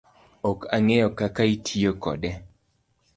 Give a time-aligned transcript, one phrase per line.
[0.49, 2.31] Ok ang'eyo kaka itiyo kode